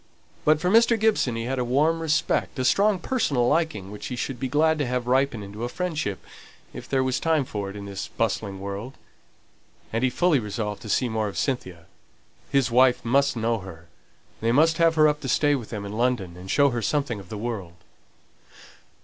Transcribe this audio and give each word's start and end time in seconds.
But 0.45 0.59
for 0.59 0.71
Mr. 0.71 0.99
Gibson 0.99 1.35
he 1.35 1.43
had 1.43 1.59
a 1.59 1.63
warm 1.63 1.99
respect, 1.99 2.57
a 2.57 2.65
strong 2.65 2.97
personal 2.97 3.47
liking, 3.47 3.91
which 3.91 4.07
he 4.07 4.15
should 4.15 4.39
be 4.39 4.47
glad 4.47 4.79
to 4.79 4.85
have 4.87 5.05
ripen 5.05 5.43
into 5.43 5.63
a 5.63 5.69
friendship, 5.69 6.25
if 6.73 6.89
there 6.89 7.03
was 7.03 7.19
time 7.19 7.45
for 7.45 7.69
it 7.69 7.75
in 7.75 7.85
this 7.85 8.07
bustling 8.07 8.59
world. 8.59 8.95
And 9.93 10.03
he 10.03 10.09
fully 10.09 10.39
resolved 10.39 10.81
to 10.81 10.89
see 10.89 11.07
more 11.07 11.27
of 11.27 11.37
Cynthia; 11.37 11.85
his 12.49 12.71
wife 12.71 13.05
must 13.05 13.35
know 13.37 13.59
her; 13.59 13.89
they 14.39 14.51
must 14.51 14.79
have 14.79 14.95
her 14.95 15.07
up 15.07 15.21
to 15.21 15.29
stay 15.29 15.53
with 15.53 15.69
them 15.69 15.85
in 15.85 15.93
London, 15.93 16.35
and 16.35 16.49
show 16.49 16.71
her 16.71 16.81
something 16.81 17.19
of 17.19 17.29
the 17.29 17.37
world. 17.37 17.75